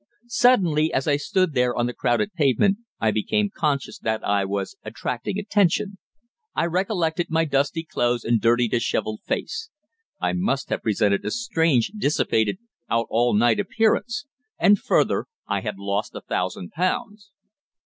Suddenly, 0.25 0.91
as 0.91 1.07
I 1.07 1.15
stood 1.17 1.53
there 1.53 1.75
on 1.75 1.85
the 1.85 1.93
crowded 1.93 2.33
pavement, 2.33 2.79
I 2.99 3.11
became 3.11 3.51
conscious 3.53 3.99
that 3.99 4.23
I 4.25 4.45
was 4.45 4.75
attracting 4.83 5.37
attention. 5.37 5.99
I 6.55 6.65
recollected 6.65 7.27
my 7.29 7.45
dusty 7.45 7.83
clothes 7.83 8.23
and 8.23 8.41
dirty, 8.41 8.67
dishevelled 8.67 9.21
face. 9.27 9.69
I 10.19 10.33
must 10.33 10.71
have 10.71 10.81
presented 10.81 11.23
a 11.23 11.29
strange, 11.29 11.89
dissipated, 11.89 12.57
out 12.89 13.05
all 13.11 13.35
night 13.35 13.59
appearance. 13.59 14.25
And 14.57 14.79
further, 14.79 15.27
I 15.45 15.61
had 15.61 15.77
lost 15.77 16.15
a 16.15 16.21
thousand 16.21 16.71
pounds. 16.71 17.29